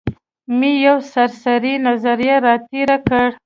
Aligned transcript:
مې 0.57 0.71
یو 0.85 0.97
سرسري 1.11 1.73
نظر 1.87 2.19
را 2.43 2.53
تېر 2.69 2.89
کړ. 3.07 3.29